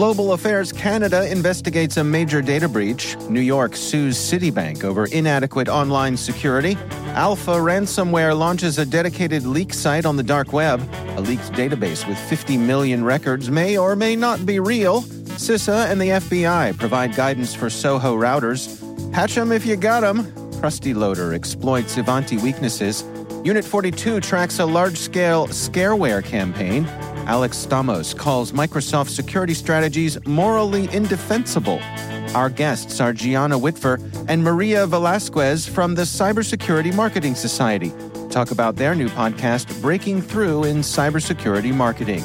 [0.00, 3.18] Global Affairs Canada investigates a major data breach.
[3.28, 6.76] New York sues Citibank over inadequate online security.
[7.08, 10.80] Alpha Ransomware launches a dedicated leak site on the dark web.
[11.16, 15.02] A leaked database with 50 million records may or may not be real.
[15.02, 18.80] CISA and the FBI provide guidance for Soho routers.
[19.12, 20.24] Patch them if you got them.
[20.62, 23.04] Krusty Loader exploits Ivanti weaknesses.
[23.44, 26.84] Unit 42 tracks a large scale scareware campaign.
[27.30, 31.78] Alex Stamos calls Microsoft security strategies morally indefensible.
[32.34, 37.92] Our guests are Gianna Whitver and Maria Velasquez from the Cybersecurity Marketing Society.
[38.30, 42.24] Talk about their new podcast, Breaking Through in Cybersecurity Marketing.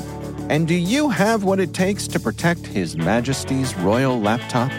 [0.50, 4.72] And do you have what it takes to protect His Majesty's royal laptop?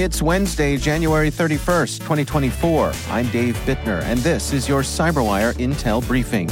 [0.00, 2.90] It's Wednesday, January 31st, 2024.
[3.10, 6.48] I'm Dave Bittner, and this is your Cyberwire Intel Briefing.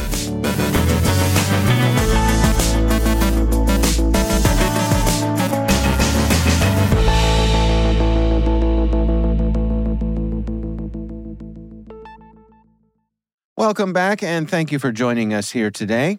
[13.57, 16.19] Welcome back, and thank you for joining us here today.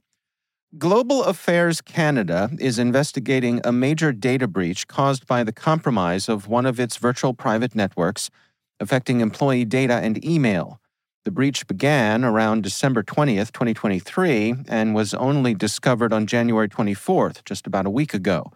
[0.77, 6.67] Global Affairs Canada is investigating a major data breach caused by the compromise of one
[6.67, 8.29] of its virtual private networks,
[8.79, 10.79] affecting employee data and email.
[11.25, 17.65] The breach began around December 20th, 2023, and was only discovered on January 24th, just
[17.65, 18.51] about a week ago.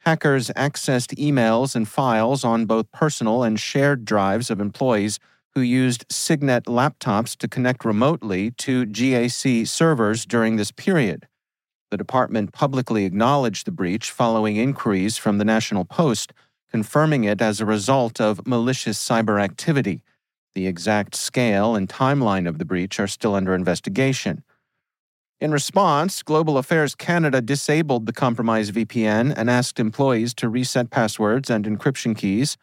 [0.00, 5.18] Hackers accessed emails and files on both personal and shared drives of employees
[5.54, 11.26] who used Signet laptops to connect remotely to GAC servers during this period.
[11.90, 16.34] The department publicly acknowledged the breach following inquiries from the National Post,
[16.70, 20.02] confirming it as a result of malicious cyber activity.
[20.54, 24.42] The exact scale and timeline of the breach are still under investigation.
[25.40, 31.48] In response, Global Affairs Canada disabled the compromised VPN and asked employees to reset passwords
[31.48, 32.58] and encryption keys.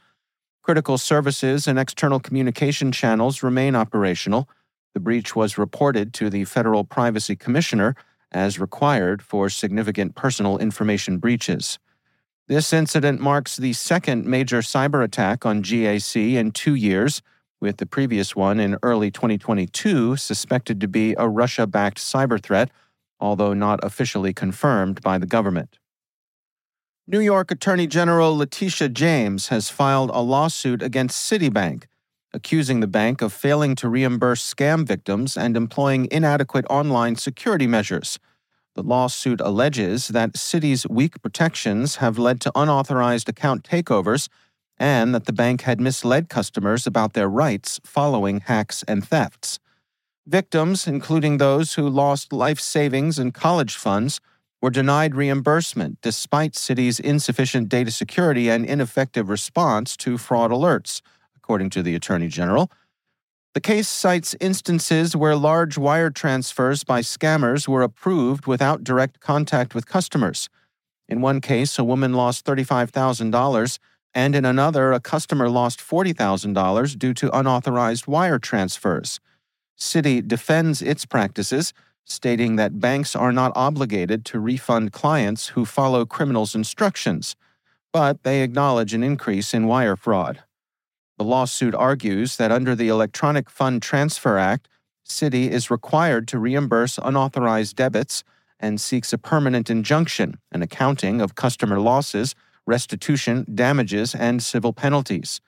[0.62, 4.50] Critical services and external communication channels remain operational.
[4.94, 7.96] The breach was reported to the Federal Privacy Commissioner
[8.36, 11.80] as required for significant personal information breaches.
[12.48, 17.22] This incident marks the second major cyber attack on GAC in two years,
[17.62, 22.70] with the previous one in early 2022 suspected to be a Russia backed cyber threat,
[23.20, 25.80] although not officially confirmed by the government.
[27.08, 31.86] New York Attorney General Letitia James has filed a lawsuit against Citibank,
[32.36, 38.20] accusing the bank of failing to reimburse scam victims and employing inadequate online security measures.
[38.76, 44.28] The lawsuit alleges that Citi's weak protections have led to unauthorized account takeovers
[44.78, 49.60] and that the bank had misled customers about their rights following hacks and thefts.
[50.28, 54.20] Victims, including those who lost life savings and college funds,
[54.62, 61.02] were denied reimbursement despite Citi's insufficient data security and ineffective response to fraud alerts,
[61.46, 62.72] according to the Attorney General.
[63.54, 69.76] The case cites instances where large wire transfers by scammers were approved without direct contact
[69.76, 70.50] with customers.
[71.08, 73.80] In one case, a woman lost $35,000,
[74.16, 79.20] and in another, a customer lost $40,000 due to unauthorized wire transfers.
[79.78, 81.74] Citi defends its practices,
[82.06, 87.36] stating that banks are not obligated to refund clients who follow criminals' instructions,
[87.94, 90.42] but they acknowledge an increase in wire fraud.
[91.18, 94.68] The lawsuit argues that under the Electronic Fund Transfer Act,
[95.08, 98.24] Citi is required to reimburse unauthorized debits
[98.60, 102.36] and seeks a permanent injunction, an accounting of customer losses,
[102.66, 105.40] restitution, damages, and civil penalties.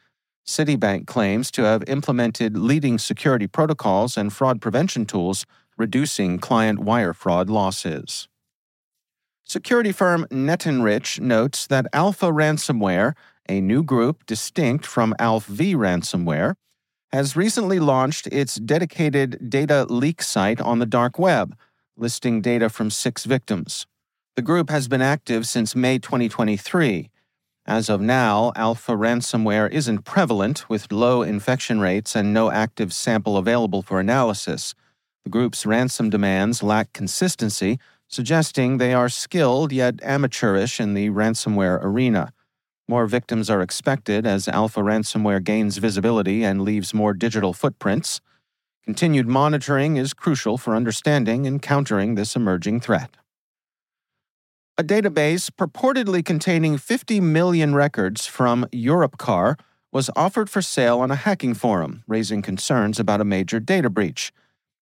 [0.45, 5.45] Citibank claims to have implemented leading security protocols and fraud prevention tools,
[5.77, 8.29] reducing client wire fraud losses.
[9.43, 13.13] Security firm Netenrich notes that Alpha Ransomware,
[13.49, 16.55] a new group distinct from ALPHV ransomware,
[17.11, 21.57] has recently launched its dedicated data leak site on the dark web,
[21.95, 23.87] listing data from six victims.
[24.35, 27.09] The group has been active since May 2023
[27.67, 33.35] as of now, alpha ransomware isn't prevalent with low infection rates and no active sample
[33.35, 34.73] available for analysis.
[35.25, 37.77] The group's ransom demands lack consistency,
[38.07, 42.31] suggesting they are skilled yet amateurish in the ransomware arena.
[42.89, 48.21] More victims are expected as alpha ransomware gains visibility and leaves more digital footprints.
[48.85, 53.17] Continued monitoring is crucial for understanding and countering this emerging threat.
[54.77, 59.59] A database purportedly containing 50 million records from Europcar
[59.91, 64.31] was offered for sale on a hacking forum, raising concerns about a major data breach.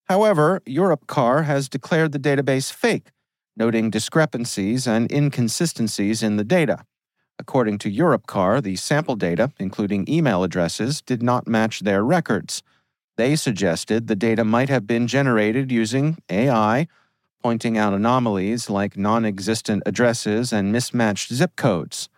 [0.04, 3.12] However, Europcar has declared the database fake,
[3.58, 6.86] noting discrepancies and inconsistencies in the data.
[7.40, 12.64] According to Europcar, the sample data, including email addresses, did not match their records.
[13.18, 16.88] They suggested the data might have been generated using AI
[17.46, 22.10] pointing out anomalies like non existent addresses and mismatched zip codes.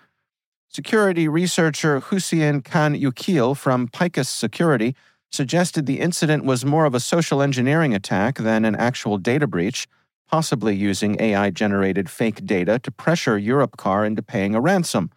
[0.69, 4.95] Security researcher Huseyin Can Yuceel from Picus Security
[5.29, 9.85] suggested the incident was more of a social engineering attack than an actual data breach,
[10.27, 15.09] possibly using AI generated fake data to pressure Europcar into paying a ransom.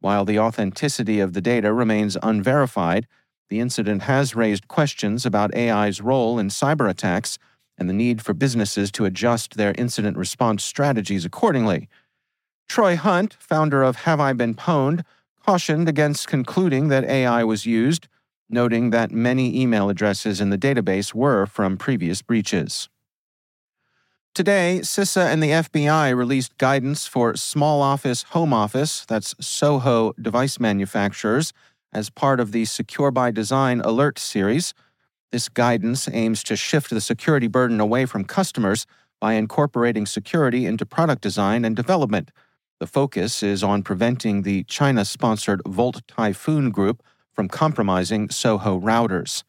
[0.00, 3.06] While the authenticity of the data remains unverified,
[3.48, 7.38] the incident has raised questions about AI's role in cyber attacks
[7.76, 11.88] and the need for businesses to adjust their incident response strategies accordingly.
[12.68, 15.02] Troy Hunt, founder of Have I Been Pwned,
[15.44, 18.06] cautioned against concluding that AI was used,
[18.48, 22.88] noting that many email addresses in the database were from previous breaches.
[24.32, 30.60] Today, CISA and the FBI released guidance for small office, home office, that's SOHO device
[30.60, 31.52] manufacturers,
[31.92, 34.72] as part of the Secure by Design Alert series.
[35.32, 38.86] This guidance aims to shift the security burden away from customers
[39.20, 42.30] by incorporating security into product design and development.
[42.78, 49.42] The focus is on preventing the China sponsored Volt Typhoon group from compromising SOHO routers.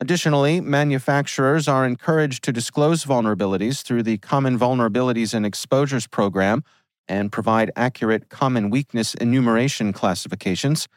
[0.00, 6.64] Additionally, manufacturers are encouraged to disclose vulnerabilities through the Common Vulnerabilities and Exposures Program
[7.06, 10.88] and provide accurate common weakness enumeration classifications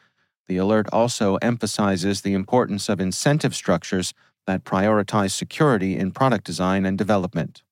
[0.48, 4.14] the alert also emphasizes the importance of incentive structures
[4.46, 7.64] that prioritize security in product design and development.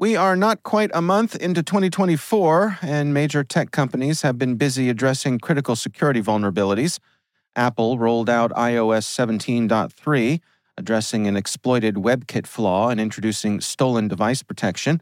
[0.00, 4.88] We are not quite a month into 2024, and major tech companies have been busy
[4.88, 6.98] addressing critical security vulnerabilities.
[7.56, 10.40] Apple rolled out iOS 17.3,
[10.76, 15.00] addressing an exploited WebKit flaw and introducing stolen device protection.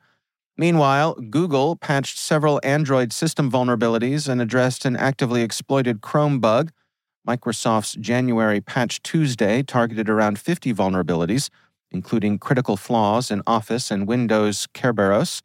[0.56, 6.70] Meanwhile, Google patched several Android system vulnerabilities and addressed an actively exploited Chrome bug.
[7.26, 11.48] Microsoft's January Patch Tuesday targeted around 50 vulnerabilities,
[11.90, 15.40] including critical flaws in Office and Windows Kerberos.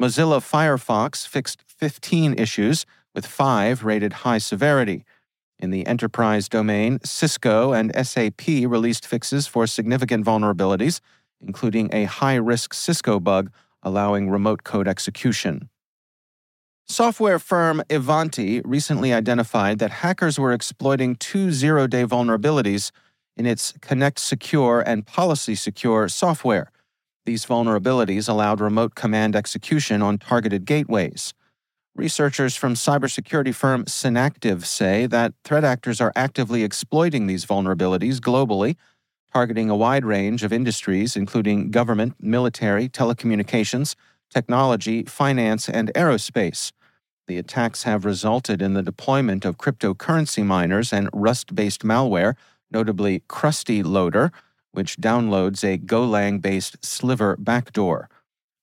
[0.00, 2.84] Mozilla Firefox fixed 15 issues,
[3.14, 5.04] with five rated high severity.
[5.62, 11.00] In the enterprise domain, Cisco and SAP released fixes for significant vulnerabilities,
[11.40, 13.48] including a high risk Cisco bug
[13.80, 15.68] allowing remote code execution.
[16.88, 22.90] Software firm Ivanti recently identified that hackers were exploiting two zero day vulnerabilities
[23.36, 26.72] in its Connect Secure and Policy Secure software.
[27.24, 31.32] These vulnerabilities allowed remote command execution on targeted gateways.
[31.94, 38.76] Researchers from cybersecurity firm Synacktiv say that threat actors are actively exploiting these vulnerabilities globally
[39.32, 43.94] targeting a wide range of industries, including government, military, telecommunications,
[44.30, 46.72] technology, finance, and aerospace.
[47.26, 52.34] The attacks have resulted in the deployment of cryptocurrency miners and Rust based malware,
[52.70, 54.32] notably Krusty Loader,
[54.72, 58.10] which downloads a Golang based Sliver backdoor.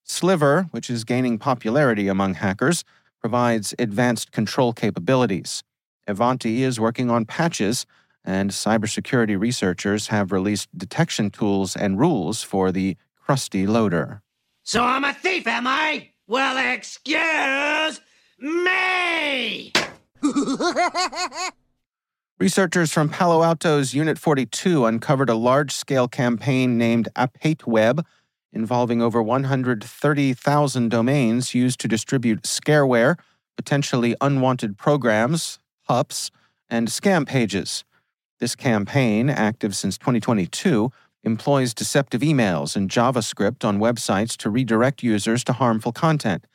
[0.04, 2.84] Sliver, which is gaining popularity among hackers,
[3.20, 5.64] provides advanced control capabilities.
[6.08, 7.86] Ivanti is working on patches
[8.26, 12.98] and cybersecurity researchers have released detection tools and rules for the
[13.28, 14.22] Krusty Loader.
[14.64, 16.10] So I'm a thief, am I?
[16.28, 18.02] Well, excuse
[18.40, 19.74] me!
[22.40, 28.06] Researchers from Palo Alto's Unit 42 uncovered a large scale campaign named ApateWeb
[28.52, 33.18] involving over 130,000 domains used to distribute scareware,
[33.56, 36.32] potentially unwanted programs, pups,
[36.70, 37.84] and scam pages.
[38.40, 40.92] This campaign, active since 2022,
[41.24, 46.46] employs deceptive emails and JavaScript on websites to redirect users to harmful content.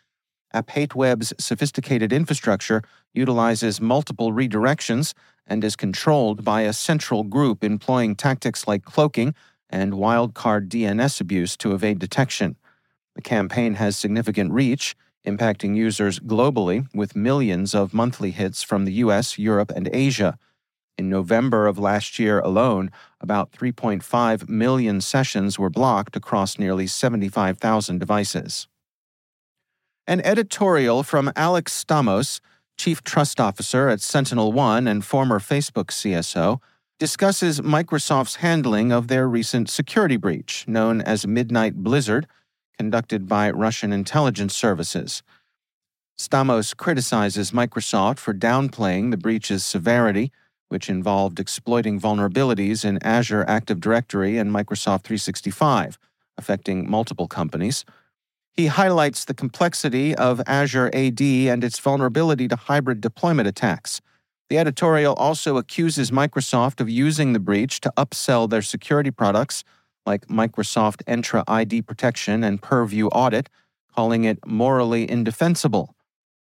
[0.54, 2.82] ApateWeb's sophisticated infrastructure
[3.12, 5.12] utilizes multiple redirections
[5.46, 9.34] and is controlled by a central group employing tactics like cloaking
[9.74, 12.54] and wildcard DNS abuse to evade detection.
[13.16, 14.94] The campaign has significant reach,
[15.26, 20.38] impacting users globally with millions of monthly hits from the US, Europe, and Asia.
[20.96, 27.98] In November of last year alone, about 3.5 million sessions were blocked across nearly 75,000
[27.98, 28.68] devices.
[30.06, 32.40] An editorial from Alex Stamos,
[32.76, 36.60] Chief Trust Officer at Sentinel One and former Facebook CSO,
[36.98, 42.26] discusses Microsoft's handling of their recent security breach, known as Midnight Blizzard,
[42.78, 45.22] conducted by Russian intelligence services.
[46.18, 50.30] Stamos criticizes Microsoft for downplaying the breach's severity,
[50.68, 55.98] which involved exploiting vulnerabilities in Azure Active Directory and Microsoft 365,
[56.38, 57.84] affecting multiple companies.
[58.52, 64.00] He highlights the complexity of Azure AD and its vulnerability to hybrid deployment attacks.
[64.54, 69.64] The editorial also accuses Microsoft of using the breach to upsell their security products
[70.06, 73.50] like Microsoft Entra ID Protection and Purview Audit,
[73.92, 75.96] calling it morally indefensible.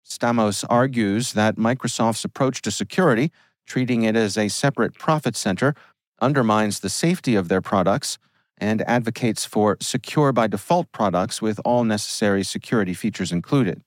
[0.06, 3.32] Stamos argues that Microsoft's approach to security,
[3.65, 5.74] treating it as a separate profit center,
[6.20, 8.18] undermines the safety of their products
[8.58, 13.82] and advocates for secure by default products with all necessary security features included.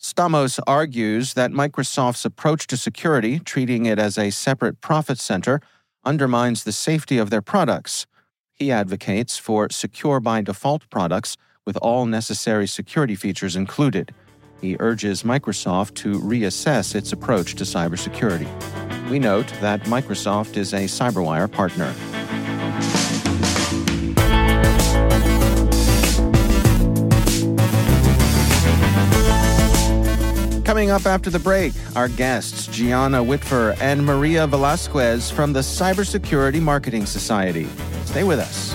[0.00, 5.60] Stamos argues that Microsoft's approach to security, treating it as a separate profit center,
[6.04, 8.06] undermines the safety of their products.
[8.52, 14.14] He advocates for secure by default products with all necessary security features included.
[14.60, 18.48] He urges Microsoft to reassess its approach to cybersecurity.
[19.10, 21.94] We note that Microsoft is a CyberWire partner.
[30.66, 36.60] Coming up after the break, our guests, Gianna Whitver and Maria Velasquez from the Cybersecurity
[36.60, 37.68] Marketing Society.
[38.04, 38.74] Stay with us.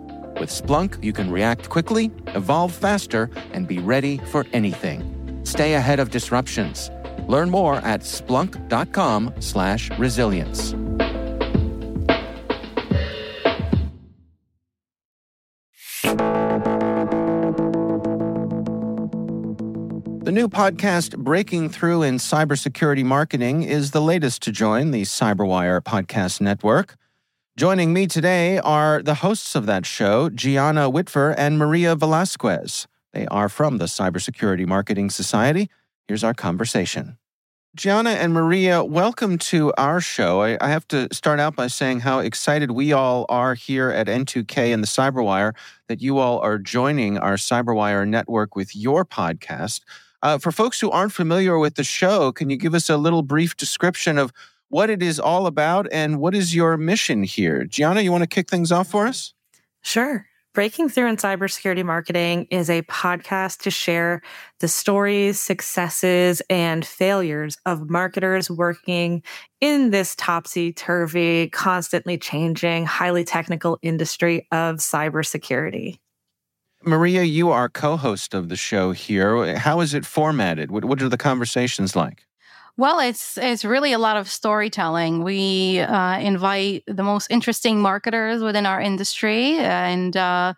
[0.41, 5.39] With Splunk, you can react quickly, evolve faster, and be ready for anything.
[5.43, 6.89] Stay ahead of disruptions.
[7.27, 10.71] Learn more at splunk.com/resilience.
[20.23, 25.81] The new podcast, Breaking Through in Cybersecurity Marketing, is the latest to join the Cyberwire
[25.81, 26.97] Podcast Network.
[27.57, 32.87] Joining me today are the hosts of that show, Gianna Whitver and Maria Velasquez.
[33.11, 35.69] They are from the Cybersecurity Marketing Society.
[36.07, 37.17] Here's our conversation.
[37.75, 40.41] Gianna and Maria, welcome to our show.
[40.41, 44.07] I, I, have to start out by saying how excited we all are here at
[44.07, 45.53] N2K and the Cyberwire
[45.89, 49.81] that you all are joining our Cyberwire network with your podcast.
[50.23, 53.23] Uh, for folks who aren't familiar with the show, can you give us a little
[53.23, 54.31] brief description of
[54.71, 57.65] what it is all about and what is your mission here?
[57.65, 59.33] Gianna, you want to kick things off for us?
[59.81, 60.25] Sure.
[60.53, 64.21] Breaking Through in Cybersecurity Marketing is a podcast to share
[64.59, 69.23] the stories, successes, and failures of marketers working
[69.61, 75.99] in this topsy turvy, constantly changing, highly technical industry of cybersecurity.
[76.83, 79.57] Maria, you are co host of the show here.
[79.57, 80.71] How is it formatted?
[80.71, 82.25] What, what are the conversations like?
[82.77, 85.23] Well, it's it's really a lot of storytelling.
[85.23, 90.53] We uh, invite the most interesting marketers within our industry, and uh,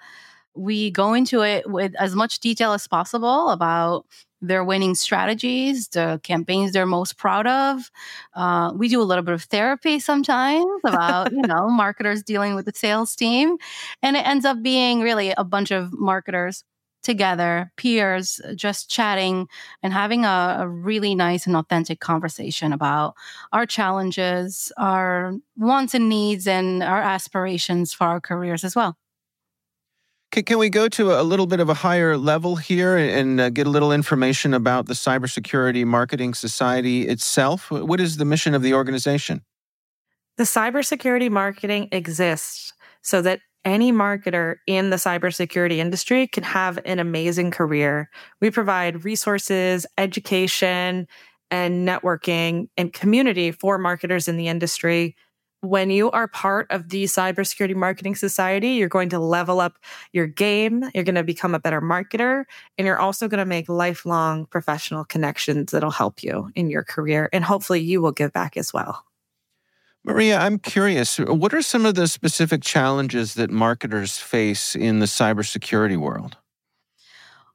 [0.56, 4.06] we go into it with as much detail as possible about
[4.42, 7.92] their winning strategies, the campaigns they're most proud of.
[8.36, 12.66] Uh, we do a little bit of therapy sometimes about, you know, marketers dealing with
[12.66, 13.58] the sales team.
[14.04, 16.64] And it ends up being really a bunch of marketers
[17.04, 19.48] together, peers, just chatting
[19.84, 23.14] and having a, a, really nice and authentic conversation about
[23.52, 28.98] our challenges, our wants and needs, and our aspirations for our careers as well.
[30.32, 33.50] Can, can we go to a little bit of a higher level here and uh,
[33.50, 37.70] get a little information about the Cybersecurity Marketing Society itself?
[37.70, 39.44] What is the mission of the organization?
[40.38, 47.00] The cybersecurity marketing exists so that any marketer in the cybersecurity industry can have an
[47.00, 48.10] amazing career.
[48.42, 51.08] We provide resources, education,
[51.50, 55.16] and networking and community for marketers in the industry.
[55.62, 59.78] When you are part of the Cybersecurity Marketing Society, you're going to level up
[60.12, 60.84] your game.
[60.94, 62.44] You're going to become a better marketer,
[62.78, 67.30] and you're also going to make lifelong professional connections that'll help you in your career.
[67.32, 69.06] And hopefully, you will give back as well.
[70.06, 71.18] Maria, I'm curious.
[71.18, 76.38] What are some of the specific challenges that marketers face in the cybersecurity world?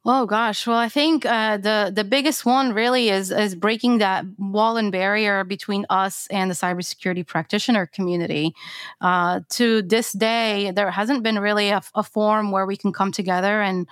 [0.05, 4.23] Oh gosh, well, I think uh, the the biggest one really is is breaking that
[4.37, 8.53] wall and barrier between us and the cybersecurity practitioner community.
[9.01, 13.11] Uh, to this day, there hasn't been really a, a forum where we can come
[13.11, 13.87] together and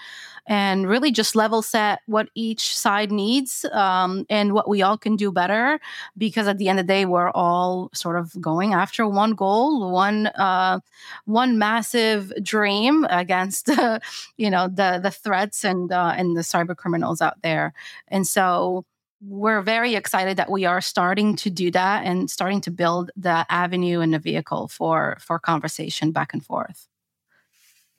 [0.50, 5.18] and really just level set what each side needs um, and what we all can
[5.18, 5.78] do better.
[6.18, 9.92] Because at the end of the day, we're all sort of going after one goal,
[9.92, 10.80] one uh,
[11.26, 13.70] one massive dream against
[14.38, 17.74] you know the the threats and uh, and the cyber criminals out there.
[18.08, 18.86] And so
[19.22, 23.46] we're very excited that we are starting to do that and starting to build the
[23.50, 26.88] avenue and the vehicle for for conversation back and forth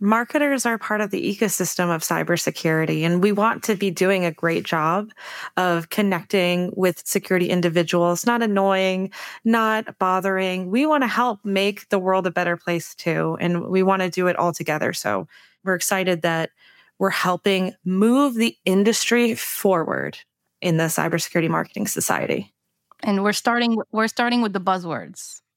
[0.01, 4.31] marketers are part of the ecosystem of cybersecurity, and we want to be doing a
[4.31, 5.11] great job
[5.57, 9.11] of connecting with security individuals, not annoying,
[9.45, 10.71] not bothering.
[10.71, 14.11] We want to help make the world a better place too, and we want to
[14.11, 14.93] do it all together.
[14.93, 15.27] So
[15.65, 16.51] we're excited that
[16.99, 20.19] we're helping move the industry forward
[20.61, 22.53] in the cybersecurity marketing society.
[23.03, 25.41] And we're starting we're starting with the buzzwords.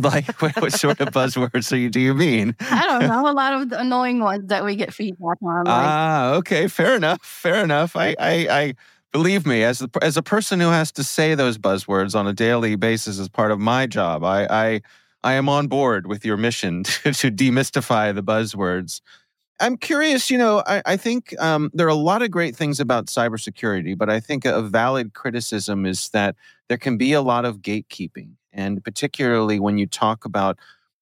[0.00, 2.54] Like, what, what sort of buzzwords do you, do you mean?
[2.60, 3.28] I don't know.
[3.28, 5.64] A lot of the annoying ones that we get feedback on.
[5.64, 5.66] Like.
[5.66, 6.68] Ah, okay.
[6.68, 7.18] Fair enough.
[7.24, 7.96] Fair enough.
[7.96, 8.74] I, I, I
[9.12, 12.32] believe me, as the, as a person who has to say those buzzwords on a
[12.32, 14.80] daily basis as part of my job, I, I,
[15.24, 19.00] I am on board with your mission to, to demystify the buzzwords.
[19.60, 22.78] I'm curious, you know, I, I think um, there are a lot of great things
[22.78, 26.36] about cybersecurity, but I think a valid criticism is that
[26.68, 30.58] there can be a lot of gatekeeping and particularly when you talk about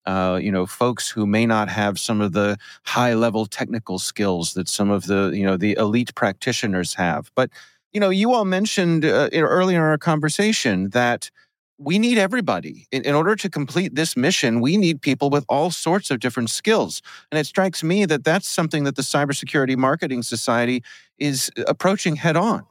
[0.07, 4.55] uh, you know folks who may not have some of the high level technical skills
[4.55, 7.31] that some of the you know the elite practitioners have.
[7.35, 7.51] But
[7.93, 11.31] you know you all mentioned uh, earlier in our conversation that
[11.79, 15.71] we need everybody in, in, order to complete this mission we need people with all
[15.71, 20.23] sorts of different skills and it strikes me that that's something that the cybersecurity marketing
[20.23, 20.83] society
[21.19, 22.65] is approaching head on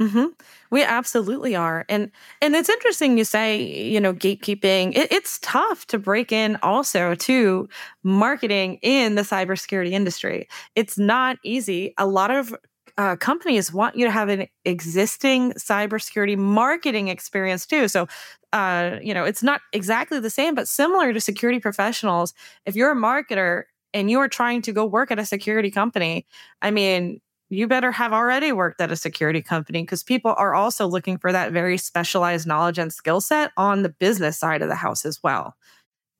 [0.00, 0.26] Mm-hmm.
[0.70, 2.10] We absolutely are, and
[2.40, 4.96] and it's interesting you say you know gatekeeping.
[4.96, 7.68] It, it's tough to break in also to
[8.02, 10.48] marketing in the cybersecurity industry.
[10.74, 11.92] It's not easy.
[11.98, 12.54] A lot of
[12.98, 17.88] uh, companies want you to have an existing cybersecurity marketing experience too.
[17.88, 18.06] So,
[18.52, 22.34] uh, you know, it's not exactly the same, but similar to security professionals.
[22.66, 26.26] If you're a marketer and you are trying to go work at a security company,
[26.62, 30.86] I mean, you better have already worked at a security company because people are also
[30.86, 34.76] looking for that very specialized knowledge and skill set on the business side of the
[34.76, 35.56] house as well.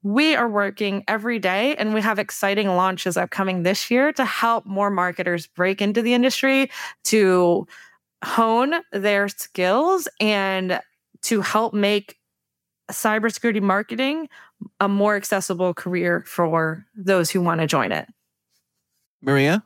[0.02, 4.64] We are working every day and we have exciting launches upcoming this year to help
[4.64, 6.70] more marketers break into the industry
[7.04, 7.66] to
[8.24, 10.80] hone their skills and
[11.22, 12.18] to help make
[12.90, 14.28] cybersecurity marketing
[14.78, 18.08] a more accessible career for those who want to join it.
[19.22, 19.62] Maria?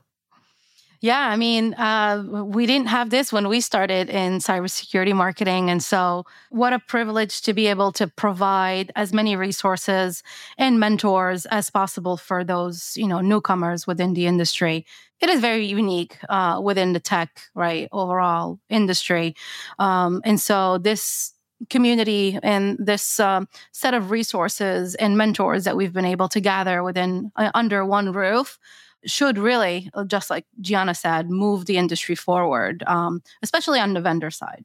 [1.04, 5.68] Yeah, I mean, uh, we didn't have this when we started in cybersecurity marketing.
[5.68, 10.22] And so, what a privilege to be able to provide as many resources
[10.56, 14.86] and mentors as possible for those, you know, newcomers within the industry.
[15.20, 19.36] It is very unique uh, within the tech, right, overall industry.
[19.78, 21.34] Um, and so, this
[21.68, 26.82] community and this um, set of resources and mentors that we've been able to gather
[26.82, 28.58] within uh, under one roof
[29.06, 34.30] should really, just like Gianna said, move the industry forward, um, especially on the vendor
[34.30, 34.64] side.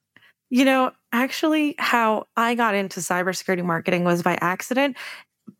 [0.49, 4.97] You know, actually, how I got into cybersecurity marketing was by accident.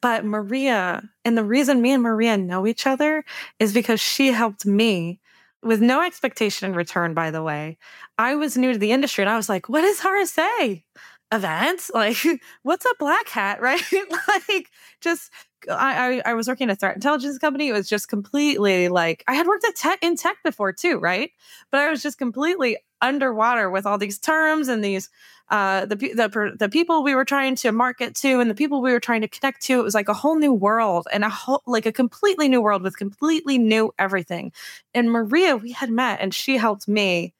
[0.02, 3.24] But Maria, and the reason me and Maria know each other
[3.60, 5.20] is because she helped me
[5.64, 7.78] with no expectation in return, by the way.
[8.18, 10.84] I was new to the industry and I was like, what is RSA?
[11.32, 11.92] Events?
[11.94, 12.18] Like,
[12.64, 13.62] what's a black hat?
[13.62, 13.82] Right?
[14.28, 14.70] like,
[15.02, 15.32] just
[15.70, 17.70] I, I, was working at a threat intelligence company.
[17.70, 21.32] It was just completely like I had worked at tech in tech before too, right?
[21.72, 25.10] But I was just completely underwater with all these terms and these
[25.50, 28.92] uh, the the the people we were trying to market to and the people we
[28.92, 29.80] were trying to connect to.
[29.80, 32.84] It was like a whole new world and a whole like a completely new world
[32.84, 34.52] with completely new everything.
[34.94, 37.34] And Maria, we had met and she helped me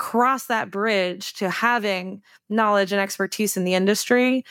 [0.00, 4.42] cross that bridge to having knowledge and expertise in the industry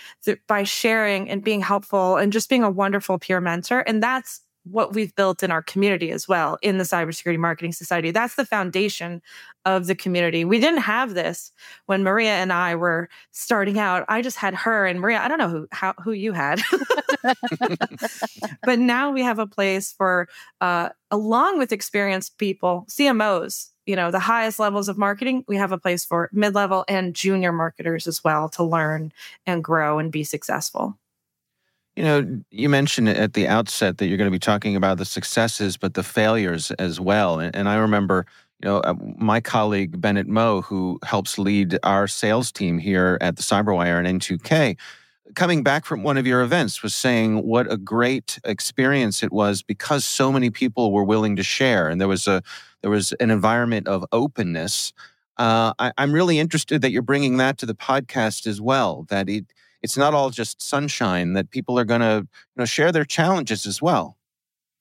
[0.47, 3.79] by sharing and being helpful and just being a wonderful peer mentor.
[3.79, 8.11] And that's what we've built in our community as well in the Cybersecurity Marketing Society.
[8.11, 9.23] That's the foundation
[9.65, 10.45] of the community.
[10.45, 11.51] We didn't have this
[11.87, 14.05] when Maria and I were starting out.
[14.07, 15.19] I just had her and Maria.
[15.19, 16.61] I don't know who how, who you had,
[18.63, 20.27] but now we have a place for,
[20.61, 25.71] uh, along with experienced people, CMOs, you know the highest levels of marketing we have
[25.71, 29.11] a place for mid-level and junior marketers as well to learn
[29.47, 30.95] and grow and be successful.
[31.95, 35.05] You know you mentioned at the outset that you're going to be talking about the
[35.05, 37.39] successes but the failures as well.
[37.39, 38.27] And, and i remember
[38.61, 43.37] you know uh, my colleague bennett moe who helps lead our sales team here at
[43.37, 44.77] the cyberwire and n2k
[45.35, 49.61] coming back from one of your events was saying what a great experience it was
[49.61, 51.87] because so many people were willing to share.
[51.87, 52.41] And there was a
[52.81, 54.93] there was an environment of openness
[55.37, 59.29] uh, I, am really interested that you're bringing that to the podcast as well that
[59.29, 59.45] it
[59.81, 63.65] it's not all just sunshine that people are going to you know share their challenges
[63.65, 64.17] as well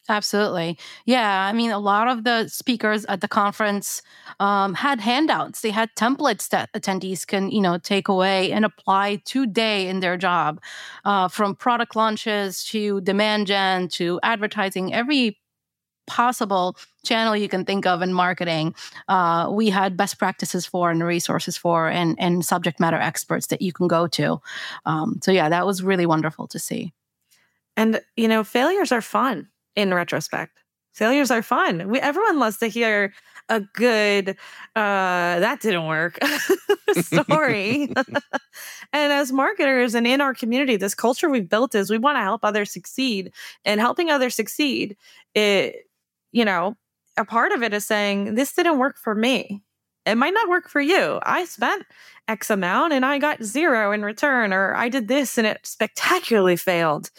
[0.08, 0.78] Absolutely.
[1.04, 1.46] Yeah.
[1.46, 4.00] I mean, a lot of the speakers at the conference
[4.40, 5.60] um, had handouts.
[5.60, 10.16] They had templates that attendees can, you know, take away and apply today in their
[10.16, 10.62] job,
[11.04, 15.38] uh, from product launches to demand gen to advertising, every
[16.08, 18.74] possible channel you can think of in marketing.
[19.06, 23.62] Uh, we had best practices for and resources for and, and subject matter experts that
[23.62, 24.40] you can go to.
[24.84, 26.92] Um, so, yeah, that was really wonderful to see.
[27.76, 30.58] And, you know, failures are fun in retrospect.
[30.98, 31.88] Failures are fun.
[31.88, 33.14] We everyone loves to hear
[33.48, 34.30] a good
[34.74, 36.18] uh that didn't work
[36.92, 37.92] story.
[38.92, 42.22] and as marketers and in our community, this culture we've built is we want to
[42.22, 43.32] help others succeed.
[43.64, 44.96] And helping others succeed,
[45.34, 45.87] it
[46.32, 46.76] you know,
[47.16, 49.62] a part of it is saying this didn't work for me.
[50.06, 51.20] It might not work for you.
[51.24, 51.84] I spent
[52.28, 56.56] X amount and I got zero in return, or I did this and it spectacularly
[56.56, 57.10] failed.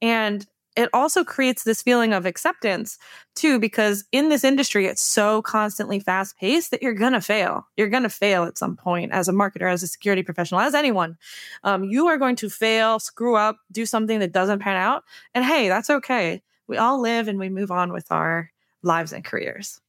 [0.00, 2.98] And it also creates this feeling of acceptance
[3.34, 7.66] too, because in this industry, it's so constantly fast paced that you're going to fail.
[7.76, 10.74] You're going to fail at some point as a marketer, as a security professional, as
[10.74, 11.18] anyone.
[11.64, 15.02] Um, you are going to fail, screw up, do something that doesn't pan out.
[15.34, 16.42] And hey, that's okay.
[16.68, 18.50] We all live and we move on with our
[18.82, 19.80] lives and careers.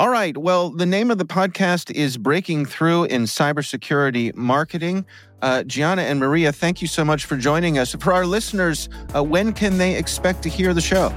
[0.00, 0.34] All right.
[0.34, 5.04] Well, the name of the podcast is Breaking Through in Cybersecurity Marketing.
[5.42, 7.94] Uh, Gianna and Maria, thank you so much for joining us.
[7.94, 11.08] For our listeners, uh, when can they expect to hear the show?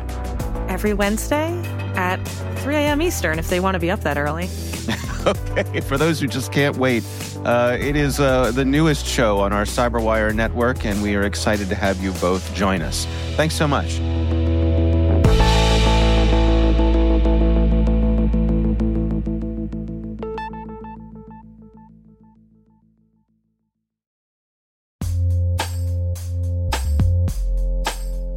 [0.68, 1.62] Every Wednesday
[1.96, 2.18] at
[2.60, 3.02] 3 a.m.
[3.02, 4.50] Eastern if they want to be up that early.
[5.28, 5.80] okay.
[5.80, 7.06] For those who just can't wait,
[7.46, 11.70] uh, it is uh, the newest show on our Cyberwire network, and we are excited
[11.70, 13.06] to have you both join us.
[13.38, 14.00] Thanks so much.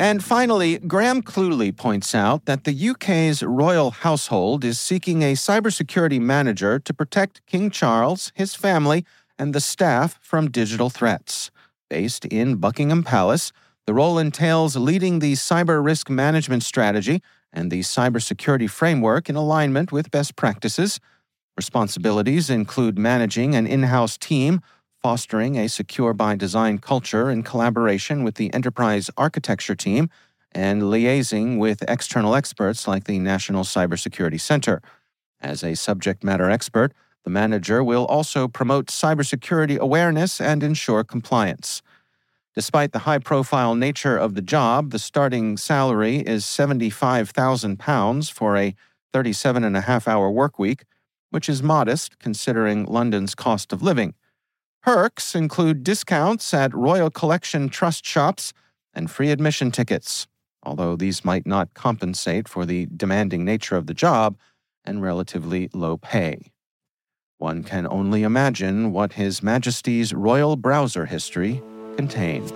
[0.00, 6.18] And finally, Graham Cluley points out that the UK's royal household is seeking a cybersecurity
[6.18, 9.04] manager to protect King Charles, his family,
[9.38, 11.50] and the staff from digital threats.
[11.90, 13.52] Based in Buckingham Palace,
[13.84, 17.20] the role entails leading the cyber risk management strategy
[17.52, 20.98] and the cybersecurity framework in alignment with best practices.
[21.58, 24.62] Responsibilities include managing an in house team
[25.02, 30.10] fostering a secure by design culture in collaboration with the enterprise architecture team,
[30.52, 34.82] and liaising with external experts like the National Cybersecurity Center.
[35.40, 36.92] As a subject matter expert,
[37.24, 41.82] the manager will also promote cybersecurity awareness and ensure compliance.
[42.54, 48.74] Despite the high profile nature of the job, the starting salary is £75,000 for a
[49.12, 50.84] 37 and a half hour work week,
[51.30, 54.14] which is modest considering London's cost of living.
[54.82, 58.54] Perks include discounts at Royal Collection Trust shops
[58.94, 60.26] and free admission tickets,
[60.62, 64.38] although these might not compensate for the demanding nature of the job
[64.84, 66.50] and relatively low pay.
[67.36, 71.62] One can only imagine what His Majesty's royal browser history
[71.96, 72.50] contains.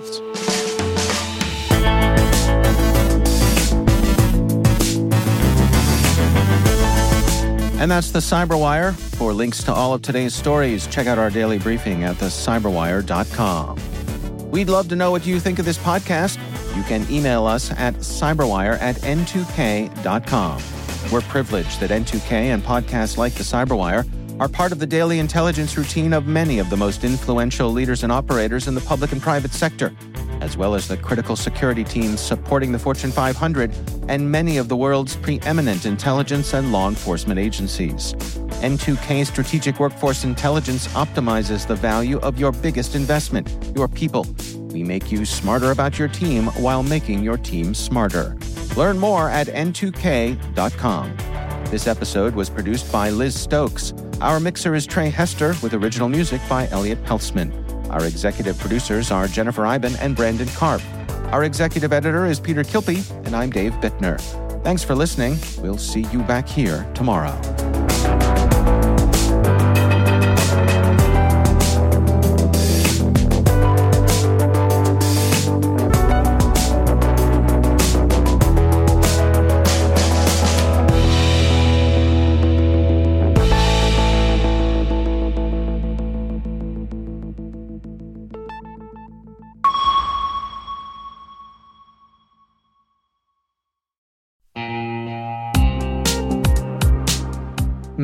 [7.78, 8.94] And that's the Cyberwire.
[8.94, 14.50] For links to all of today's stories, check out our daily briefing at thecyberwire.com.
[14.50, 16.38] We'd love to know what you think of this podcast.
[16.76, 20.62] You can email us at cyberwire at n2k.com.
[21.12, 24.08] We're privileged that N2K and podcasts like the Cyberwire
[24.40, 28.12] are part of the daily intelligence routine of many of the most influential leaders and
[28.12, 29.94] operators in the public and private sector
[30.44, 33.74] as well as the critical security teams supporting the Fortune 500
[34.09, 38.12] and many of the world's preeminent intelligence and law enforcement agencies.
[38.61, 44.26] N2K Strategic Workforce Intelligence optimizes the value of your biggest investment, your people.
[44.68, 48.37] We make you smarter about your team while making your team smarter.
[48.76, 51.16] Learn more at n2k.com.
[51.70, 53.94] This episode was produced by Liz Stokes.
[54.20, 57.63] Our mixer is Trey Hester with original music by Elliot Peltzman.
[57.94, 60.83] Our executive producers are Jennifer Eiben and Brandon Karp.
[61.33, 64.20] Our executive editor is Peter Kilpe, and I'm Dave Bittner.
[64.64, 65.38] Thanks for listening.
[65.61, 67.40] We'll see you back here tomorrow.